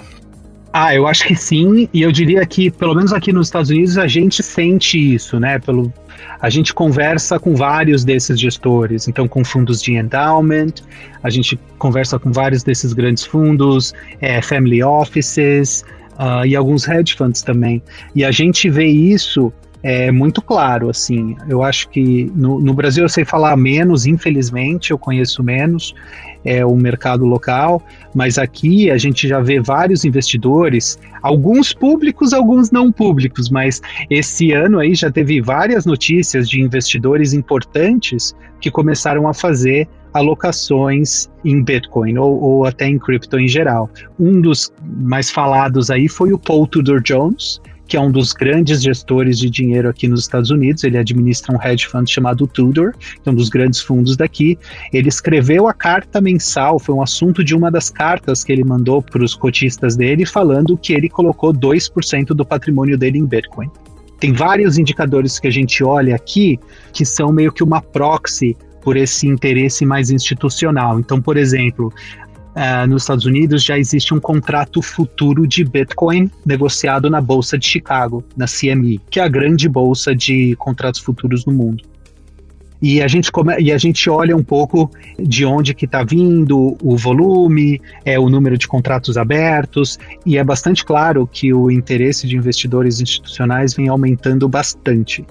Ah, 0.76 0.93
eu 0.93 1.07
acho 1.07 1.25
que 1.25 1.37
sim, 1.37 1.88
e 1.95 2.02
eu 2.02 2.11
diria 2.11 2.45
que, 2.45 2.69
pelo 2.69 2.97
menos 2.97 3.12
aqui 3.12 3.33
nos 3.33 3.47
Estados 3.47 3.71
Unidos, 3.71 3.97
a 3.97 4.09
gente 4.09 4.43
sente 4.43 4.99
isso, 4.99 5.38
né? 5.38 5.57
Pelo, 5.61 5.93
a 6.40 6.50
gente 6.50 6.75
conversa 6.75 7.38
com 7.38 7.54
vários 7.54 8.04
desses 8.04 8.40
gestores, 8.40 9.07
então 9.07 9.28
com 9.28 9.45
fundos 9.45 9.81
de 9.81 9.93
endowment, 9.95 10.73
a 11.23 11.31
gente 11.31 11.57
conversa 11.78 12.19
com 12.19 12.33
vários 12.33 12.64
desses 12.64 12.93
grandes 12.93 13.25
fundos, 13.25 13.95
é, 14.21 14.43
family 14.43 14.83
offices 14.83 15.85
uh, 16.19 16.45
e 16.45 16.57
alguns 16.57 16.88
hedge 16.88 17.14
funds 17.14 17.40
também. 17.40 17.81
E 18.12 18.25
a 18.25 18.33
gente 18.33 18.69
vê 18.69 18.87
isso 18.87 19.52
é 19.87 20.11
muito 20.11 20.41
claro, 20.41 20.88
assim. 20.88 21.37
Eu 21.47 21.62
acho 21.62 21.91
que 21.91 22.33
no, 22.35 22.59
no 22.59 22.73
Brasil 22.73 23.05
eu 23.05 23.09
sei 23.09 23.23
falar 23.23 23.55
menos, 23.55 24.07
infelizmente, 24.07 24.91
eu 24.91 24.99
conheço 24.99 25.43
menos 25.43 25.95
é, 26.43 26.64
o 26.64 26.75
mercado 26.75 27.26
local, 27.26 27.83
mas 28.14 28.38
aqui 28.38 28.91
a 28.91 28.97
gente 28.97 29.29
já 29.29 29.41
vê 29.41 29.61
vários 29.61 30.03
investidores, 30.03 30.99
alguns 31.21 31.75
públicos, 31.75 32.33
alguns 32.33 32.71
não 32.71 32.91
públicos, 32.91 33.50
mas 33.50 33.83
esse 34.09 34.53
ano 34.53 34.79
aí 34.79 34.95
já 34.95 35.11
teve 35.11 35.43
várias 35.43 35.85
notícias 35.85 36.49
de 36.49 36.62
investidores 36.62 37.35
importantes 37.35 38.35
que 38.62 38.71
começaram 38.71 39.29
a 39.29 39.35
fazer 39.35 39.87
alocações 40.14 41.29
em 41.45 41.62
Bitcoin 41.62 42.17
ou, 42.17 42.41
ou 42.41 42.64
até 42.64 42.87
em 42.87 42.99
cripto 42.99 43.38
em 43.38 43.49
geral. 43.49 43.91
Um 44.19 44.41
dos 44.41 44.73
mais 44.83 45.31
falados 45.31 45.91
aí 45.91 46.09
foi 46.09 46.33
o 46.33 46.38
Paul 46.38 46.67
Tudor 46.67 47.03
Jones, 47.03 47.61
que 47.87 47.97
é 47.97 48.00
um 48.00 48.11
dos 48.11 48.33
grandes 48.33 48.83
gestores 48.83 49.38
de 49.38 49.50
dinheiro 49.50 49.88
aqui 49.88 50.09
nos 50.09 50.21
Estados 50.21 50.50
Unidos. 50.50 50.85
Ele 50.85 50.99
administra 50.99 51.55
um 51.55 51.62
hedge 51.62 51.87
fund 51.87 52.11
chamado 52.11 52.47
Tudor, 52.47 52.93
que 52.93 53.29
é 53.29 53.33
um 53.33 53.35
dos 53.35 53.49
grandes 53.49 53.81
fundos 53.81 54.17
daqui. 54.17 54.59
Ele 54.93 55.09
escreveu 55.09 55.69
a 55.69 55.73
carta 55.75 56.21
mensal, 56.21 56.79
foi 56.79 56.95
um 56.95 57.03
assunto 57.03 57.45
de 57.45 57.55
uma 57.55 57.71
das 57.71 57.91
cartas 57.91 58.43
que 58.43 58.53
ele 58.53 58.64
mandou 58.64 59.03
para 59.03 59.23
os 59.23 59.35
cotistas 59.35 59.97
dele, 59.97 60.25
falando 60.25 60.76
que 60.76 60.93
ele 60.93 61.09
colocou 61.09 61.53
2% 61.53 62.29
do 62.29 62.45
patrimônio 62.45 62.97
dele 62.97 63.19
em 63.19 63.26
Bitcoin. 63.26 63.71
Tem 64.19 64.33
vários 64.33 64.79
indicadores 64.79 65.38
que 65.38 65.47
a 65.47 65.50
gente 65.50 65.85
olha 65.85 66.14
aqui 66.14 66.59
que 66.93 67.05
são 67.05 67.33
meio 67.33 67.53
que 67.53 67.62
uma 67.62 67.83
proxy 67.83 68.57
por 68.81 68.97
esse 68.97 69.26
interesse 69.26 69.85
mais 69.87 70.11
institucional. 70.11 71.00
Então, 71.00 71.21
por 71.21 71.37
exemplo, 71.37 71.93
Uh, 72.54 72.87
nos 72.87 73.02
Estados 73.02 73.26
Unidos 73.26 73.64
já 73.64 73.76
existe 73.76 74.14
um 74.14 74.20
contrato 74.20 74.80
futuro 74.80 75.44
de 75.44 75.64
Bitcoin 75.64 76.30
negociado 76.46 77.11
na 77.11 77.20
Bolsa 77.20 77.58
de 77.58 77.66
Chicago, 77.66 78.23
na 78.37 78.46
CME, 78.46 79.00
que 79.11 79.18
é 79.18 79.25
a 79.25 79.28
grande 79.28 79.68
bolsa 79.68 80.14
de 80.14 80.54
contratos 80.56 81.00
futuros 81.00 81.44
no 81.44 81.52
mundo. 81.52 81.82
E 82.80 83.00
a 83.02 83.08
gente, 83.08 83.32
come, 83.32 83.58
e 83.61 83.73
a 83.73 83.78
gente 83.78 84.11
olha 84.11 84.37
um 84.37 84.42
pouco 84.44 84.90
de 85.18 85.44
onde 85.44 85.73
que 85.75 85.87
está 85.87 86.04
vindo 86.04 86.76
o 86.82 86.96
volume, 86.96 87.80
é, 88.04 88.18
o 88.18 88.28
número 88.28 88.58
de 88.58 88.68
contratos 88.68 89.16
abertos, 89.16 89.99
e 90.25 90.37
é 90.37 90.44
bastante 90.44 90.84
claro 90.84 91.26
que 91.26 91.52
o 91.52 91.70
interesse 91.70 92.26
de 92.26 92.37
investidores 92.37 93.00
institucionais 93.00 93.75
vem 93.75 93.88
aumentando 93.88 94.49
bastante. 94.49 95.25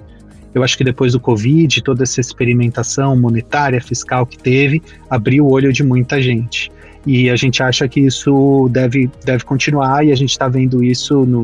Eu 0.53 0.63
acho 0.63 0.77
que 0.77 0.83
depois 0.83 1.13
do 1.13 1.19
Covid, 1.19 1.81
toda 1.83 2.03
essa 2.03 2.19
experimentação 2.19 3.15
monetária, 3.15 3.79
fiscal 3.79 4.25
que 4.25 4.37
teve, 4.37 4.81
abriu 5.09 5.45
o 5.45 5.51
olho 5.51 5.71
de 5.71 5.83
muita 5.83 6.21
gente. 6.21 6.71
E 7.05 7.29
a 7.29 7.35
gente 7.35 7.61
acha 7.61 7.87
que 7.87 7.99
isso 7.99 8.69
deve, 8.71 9.09
deve 9.25 9.43
continuar 9.43 10.05
e 10.05 10.11
a 10.11 10.15
gente 10.15 10.31
está 10.31 10.47
vendo 10.47 10.83
isso 10.83 11.25
no, 11.25 11.43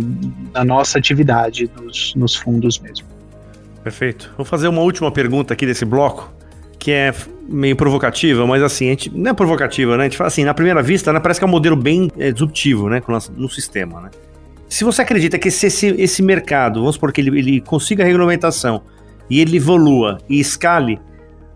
na 0.53 0.63
nossa 0.63 0.97
atividade, 0.97 1.69
nos, 1.81 2.13
nos 2.15 2.35
fundos 2.35 2.79
mesmo. 2.79 3.05
Perfeito. 3.83 4.31
Vou 4.37 4.45
fazer 4.45 4.67
uma 4.67 4.81
última 4.81 5.11
pergunta 5.11 5.53
aqui 5.53 5.65
desse 5.65 5.83
bloco, 5.83 6.31
que 6.77 6.91
é 6.91 7.13
meio 7.47 7.75
provocativa, 7.75 8.45
mas 8.45 8.61
assim, 8.61 8.87
a 8.87 8.89
gente, 8.91 9.09
não 9.15 9.31
é 9.31 9.33
provocativa, 9.33 9.97
né? 9.97 10.03
A 10.03 10.07
gente 10.07 10.17
fala 10.17 10.27
assim, 10.27 10.43
na 10.43 10.53
primeira 10.53 10.81
vista, 10.81 11.11
né, 11.11 11.19
parece 11.19 11.39
que 11.39 11.43
é 11.43 11.47
um 11.47 11.51
modelo 11.51 11.75
bem 11.75 12.09
é, 12.17 12.31
disruptivo, 12.31 12.89
né, 12.89 13.01
no 13.35 13.49
sistema, 13.49 14.01
né? 14.01 14.09
Se 14.69 14.83
você 14.83 15.01
acredita 15.01 15.39
que 15.39 15.47
esse, 15.47 15.65
esse, 15.65 15.87
esse 15.97 16.21
mercado, 16.21 16.79
vamos 16.79 16.95
supor 16.95 17.11
que 17.11 17.21
ele, 17.21 17.39
ele 17.39 17.61
consiga 17.61 18.03
regulamentação 18.03 18.83
e 19.27 19.41
ele 19.41 19.57
evolua 19.57 20.19
e 20.29 20.39
escale, 20.39 20.99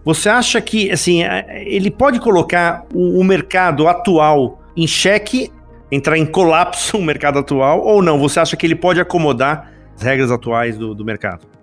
você 0.04 0.30
acha 0.30 0.60
que, 0.62 0.92
assim, 0.92 1.24
ele 1.66 1.90
pode 1.90 2.20
colocar 2.20 2.86
o, 2.94 3.20
o 3.20 3.24
mercado 3.24 3.88
atual 3.88 4.62
em 4.76 4.88
xeque, 4.88 5.52
entrar 5.92 6.18
em 6.18 6.26
colapso 6.26 6.98
o 7.00 7.02
mercado 7.02 7.40
atual, 7.40 7.82
ou 7.82 8.02
não? 8.02 8.20
Você 8.20 8.40
acha 8.40 8.58
que 8.58 8.66
ele 8.66 8.76
pode 8.76 9.00
acomodar 9.00 9.72
as 9.96 10.02
regras 10.02 10.32
atuais 10.32 10.78
do, 10.78 10.94
do 10.94 11.06
mercado? 11.06 11.54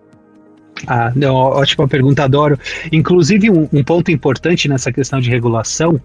Ah, 0.86 1.12
não, 1.14 1.34
ótima 1.34 1.86
pergunta, 1.86 2.24
adoro. 2.24 2.58
Inclusive, 2.90 3.50
um, 3.50 3.68
um, 3.72 3.84
ponto 3.84 4.10
importante 4.10 4.68
nessa 4.68 4.90
questão 4.90 5.20
de 5.20 5.28
regulação 5.28 6.00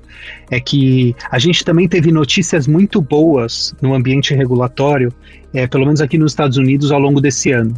é 0.52 0.60
que 0.60 1.16
a 1.32 1.40
gente 1.40 1.64
também 1.64 1.88
teve 1.88 2.12
notícias 2.12 2.68
muito 2.68 3.02
boas 3.02 3.74
no 3.82 3.94
ambiente 3.94 4.34
regulatório, 4.34 5.14
é, 5.54 5.66
pelo 5.68 5.86
menos 5.86 6.02
aqui 6.02 6.18
nos 6.18 6.34
Estados 6.34 6.58
Unidos, 6.58 6.92
ao 6.92 7.00
longo 7.00 7.22
desse 7.22 7.52
ano. 7.52 7.74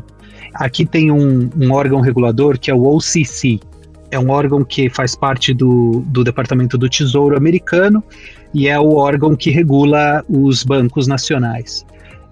Aqui 0.53 0.85
tem 0.85 1.11
um, 1.11 1.49
um 1.55 1.71
órgão 1.71 1.99
regulador 1.99 2.57
que 2.57 2.71
é 2.71 2.73
o 2.73 2.83
OCC, 2.95 3.59
é 4.11 4.19
um 4.19 4.29
órgão 4.29 4.63
que 4.63 4.89
faz 4.89 5.15
parte 5.15 5.53
do, 5.53 6.03
do 6.07 6.23
Departamento 6.23 6.77
do 6.77 6.89
Tesouro 6.89 7.35
americano 7.35 8.03
e 8.53 8.67
é 8.67 8.79
o 8.79 8.95
órgão 8.95 9.35
que 9.35 9.49
regula 9.49 10.23
os 10.29 10.63
bancos 10.63 11.07
nacionais. 11.07 11.85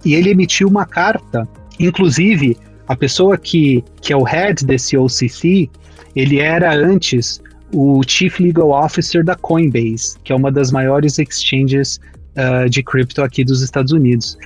E 0.04 0.14
ele 0.14 0.30
emitiu 0.30 0.68
uma 0.68 0.86
carta, 0.86 1.48
inclusive 1.80 2.58
a 2.88 2.96
pessoa 2.96 3.38
que, 3.38 3.84
que 4.02 4.14
é 4.14 4.18
o 4.18 4.24
head 4.24 4.66
desse 4.66 4.96
OCC, 4.98 5.70
ele 6.16 6.40
era 6.40 6.74
antes 6.74 7.42
o 7.74 8.02
Chief 8.08 8.40
Legal 8.40 8.70
Officer 8.70 9.24
da 9.24 9.36
Coinbase, 9.36 10.18
que 10.24 10.32
é 10.32 10.36
uma 10.36 10.52
das 10.52 10.72
maiores 10.72 11.18
exchanges 11.20 12.00
uh, 12.38 12.70
de 12.70 12.84
cripto 12.84 13.22
aqui 13.22 13.44
dos 13.44 13.62
Estados 13.62 13.92
Unidos. 13.92 14.38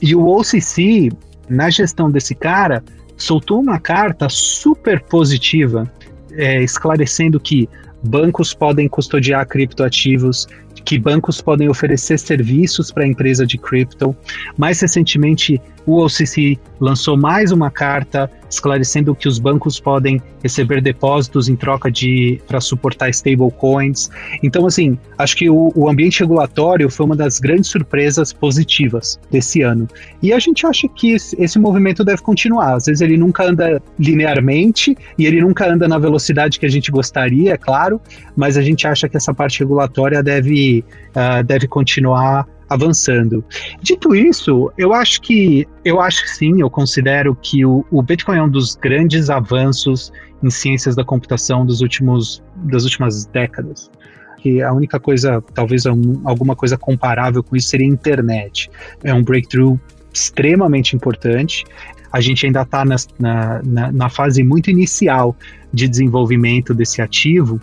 E 0.00 0.14
o 0.14 0.26
OCC, 0.28 1.10
na 1.48 1.70
gestão 1.70 2.10
desse 2.10 2.34
cara, 2.34 2.84
soltou 3.16 3.60
uma 3.60 3.80
carta 3.80 4.28
super 4.28 5.00
positiva 5.00 5.90
é, 6.36 6.62
esclarecendo 6.62 7.40
que 7.40 7.68
bancos 8.02 8.54
podem 8.54 8.88
custodiar 8.88 9.46
criptoativos, 9.46 10.46
que 10.84 10.98
bancos 10.98 11.40
podem 11.40 11.68
oferecer 11.68 12.18
serviços 12.18 12.92
para 12.92 13.04
a 13.04 13.06
empresa 13.06 13.46
de 13.46 13.58
cripto. 13.58 14.16
Mais 14.56 14.80
recentemente, 14.80 15.60
o 15.86 16.04
OCC 16.04 16.58
lançou 16.80 17.16
mais 17.16 17.52
uma 17.52 17.70
carta 17.70 18.30
esclarecendo 18.50 19.14
que 19.14 19.28
os 19.28 19.38
bancos 19.38 19.80
podem 19.80 20.20
receber 20.42 20.80
depósitos 20.80 21.48
em 21.48 21.56
troca 21.56 21.90
de 21.90 22.40
para 22.46 22.60
suportar 22.60 23.08
stablecoins. 23.10 24.08
Então, 24.42 24.66
assim, 24.66 24.98
acho 25.18 25.36
que 25.36 25.50
o, 25.50 25.72
o, 25.74 25.88
ambiente 25.88 26.20
regulatório 26.20 26.88
foi 26.90 27.06
uma 27.06 27.16
das 27.16 27.38
grandes 27.38 27.70
surpresas 27.70 28.32
positivas 28.32 29.18
desse 29.30 29.62
ano. 29.62 29.88
E 30.22 30.32
a 30.32 30.38
gente 30.38 30.66
acha 30.66 30.88
que 30.88 31.12
esse, 31.12 31.58
movimento 31.58 32.04
deve 32.04 32.22
continuar. 32.22 32.74
Às 32.74 32.86
vezes 32.86 33.00
ele 33.00 33.16
nunca 33.16 33.44
anda 33.44 33.82
linearmente 33.98 34.96
e 35.18 35.26
ele 35.26 35.40
nunca 35.40 35.70
anda 35.70 35.88
na 35.88 35.98
velocidade 35.98 36.58
que 36.58 36.66
a 36.66 36.70
gente 36.70 36.90
gostaria, 36.90 37.54
é 37.54 37.56
claro, 37.56 38.00
mas 38.36 38.56
a 38.56 38.62
gente 38.62 38.86
acha 38.86 39.08
que 39.08 39.16
essa 39.16 39.32
parte 39.32 39.60
regulatória 39.60 40.22
deve, 40.22 40.84
uh, 41.10 41.42
deve 41.42 41.66
continuar 41.66 42.46
avançando. 42.68 43.44
Dito 43.80 44.14
isso, 44.14 44.70
eu 44.76 44.92
acho 44.92 45.20
que 45.20 45.66
eu 45.84 46.00
acho 46.00 46.24
que 46.24 46.30
sim, 46.30 46.60
eu 46.60 46.68
considero 46.68 47.34
que 47.34 47.64
o, 47.64 47.84
o 47.90 48.02
Bitcoin 48.02 48.38
é 48.38 48.42
um 48.42 48.48
dos 48.48 48.74
grandes 48.74 49.30
avanços 49.30 50.12
em 50.42 50.50
ciências 50.50 50.94
da 50.94 51.04
computação 51.04 51.64
dos 51.64 51.80
últimos 51.80 52.42
das 52.56 52.84
últimas 52.84 53.26
décadas. 53.26 53.90
Que 54.38 54.62
a 54.62 54.72
única 54.72 55.00
coisa, 55.00 55.42
talvez 55.54 55.86
alguma 55.86 56.54
coisa 56.54 56.76
comparável 56.76 57.42
com 57.42 57.56
isso 57.56 57.68
seria 57.68 57.86
a 57.86 57.90
internet. 57.90 58.70
É 59.02 59.12
um 59.12 59.22
breakthrough 59.22 59.78
extremamente 60.12 60.94
importante. 60.94 61.64
A 62.12 62.20
gente 62.20 62.46
ainda 62.46 62.62
está 62.62 62.84
na, 62.84 62.96
na, 63.18 63.92
na 63.92 64.08
fase 64.08 64.42
muito 64.42 64.70
inicial 64.70 65.36
de 65.72 65.88
desenvolvimento 65.88 66.72
desse 66.72 67.02
ativo, 67.02 67.60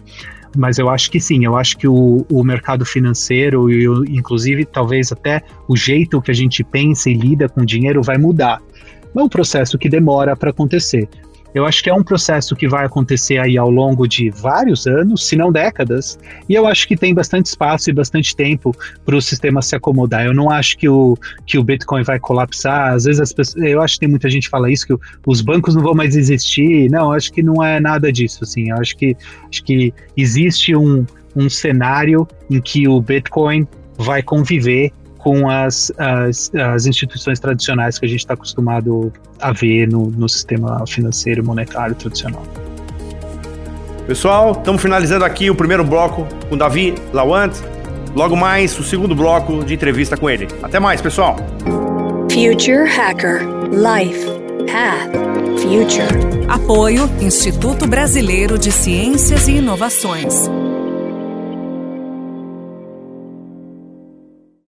mas 0.56 0.78
eu 0.78 0.90
acho 0.90 1.10
que 1.10 1.20
sim, 1.20 1.46
eu 1.46 1.56
acho 1.56 1.78
que 1.78 1.88
o, 1.88 2.26
o 2.30 2.44
mercado 2.44 2.86
financeiro 2.86 3.70
e 3.72 3.86
inclusive 4.18 4.66
talvez 4.66 5.12
até 5.12 5.42
o 5.68 5.76
jeito 5.76 6.22
que 6.22 6.32
a 6.32 6.34
gente 6.34 6.64
pensa 6.64 7.10
e 7.10 7.14
lida 7.14 7.50
com 7.50 7.66
dinheiro 7.66 8.02
vai 8.02 8.18
mudar. 8.18 8.62
É 9.16 9.22
um 9.22 9.30
processo 9.30 9.78
que 9.78 9.88
demora 9.88 10.36
para 10.36 10.50
acontecer. 10.50 11.08
Eu 11.54 11.66
acho 11.66 11.84
que 11.84 11.90
é 11.90 11.94
um 11.94 12.04
processo 12.04 12.56
que 12.56 12.68
vai 12.68 12.86
acontecer 12.86 13.38
aí 13.38 13.58
ao 13.58 13.70
longo 13.70 14.08
de 14.08 14.30
vários 14.30 14.88
anos, 14.88 15.28
se 15.28 15.36
não 15.36 15.52
décadas, 15.52 16.18
e 16.50 16.56
eu 16.56 16.68
acho 16.68 16.88
que 16.88 16.98
tem 16.98 17.14
bastante 17.14 17.48
espaço 17.48 17.90
e 17.90 17.94
bastante 17.94 18.36
tempo 18.36 18.76
para 19.06 19.16
o 19.16 19.22
sistema 19.22 19.62
se 19.62 19.76
acomodar. 19.76 20.26
Eu 20.26 20.34
não 20.34 20.50
acho 20.50 20.78
que 20.78 20.90
o, 20.90 21.18
que 21.46 21.58
o 21.58 21.64
Bitcoin 21.64 22.04
vai 22.04 22.20
colapsar. 22.20 22.94
Às 22.94 23.06
vezes 23.06 23.22
as 23.22 23.32
pessoas, 23.32 23.64
eu 23.64 23.82
acho 23.82 23.96
que 23.96 24.02
tem 24.02 24.10
muita 24.10 24.30
gente 24.30 24.44
que 24.44 24.50
fala 24.50 24.72
isso, 24.72 24.88
que 24.88 24.96
os 25.26 25.42
bancos 25.42 25.76
não 25.76 25.84
vão 25.84 25.94
mais 25.94 26.16
existir. 26.16 26.90
Não, 26.90 27.12
acho 27.12 27.32
que 27.32 27.44
não 27.44 27.64
é 27.64 27.80
nada 27.80 28.12
disso. 28.12 28.44
Assim. 28.44 28.70
Eu 28.70 28.78
acho 28.78 28.96
que, 28.98 29.16
acho 29.50 29.64
que 29.64 29.94
existe 30.18 30.76
um, 30.76 31.06
um 31.36 31.50
cenário 31.50 32.28
em 32.50 32.60
que 32.60 32.88
o 32.88 33.00
Bitcoin 33.02 33.68
vai 33.98 34.24
conviver 34.24 34.92
com 35.24 35.50
as, 35.50 35.90
as, 35.98 36.52
as 36.54 36.86
instituições 36.86 37.40
tradicionais 37.40 37.98
que 37.98 38.06
a 38.06 38.10
gente 38.10 38.20
está 38.20 38.34
acostumado 38.34 39.12
a 39.40 39.54
ver 39.54 39.88
no, 39.88 40.12
no 40.12 40.28
sistema 40.28 40.84
financeiro 40.86 41.42
e 41.42 41.46
monetário 41.46 41.96
tradicional. 41.96 42.44
Pessoal, 44.06 44.52
estamos 44.52 44.82
finalizando 44.82 45.24
aqui 45.24 45.50
o 45.50 45.56
primeiro 45.56 45.84
bloco 45.86 46.28
com 46.50 46.58
Davi 46.58 46.94
Lawant. 47.14 47.54
Logo 48.14 48.36
mais, 48.36 48.78
o 48.78 48.84
segundo 48.84 49.16
bloco 49.16 49.64
de 49.64 49.74
entrevista 49.74 50.18
com 50.18 50.30
ele. 50.30 50.48
Até 50.62 50.78
mais, 50.78 51.02
pessoal! 51.02 51.38
Future 52.30 52.86
Hacker 52.90 53.42
Life 53.72 54.26
Path 54.68 55.14
Future. 55.62 56.50
Apoio 56.50 57.10
Instituto 57.22 57.88
Brasileiro 57.88 58.60
de 58.60 58.72
Ciências 58.72 59.48
e 59.48 59.54
Inovações. 59.54 60.50